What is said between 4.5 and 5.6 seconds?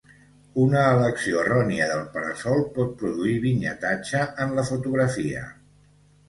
la fotografia.